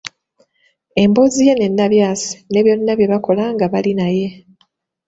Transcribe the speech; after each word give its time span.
emboozi 1.01 1.41
ye 1.47 1.53
ne 1.55 1.67
Nnabyasi 1.71 2.35
ne 2.51 2.59
byonna 2.65 2.93
bye 2.97 3.11
bakola 3.13 3.43
nga 3.53 3.65
bali 3.73 3.91
naye 3.99 4.27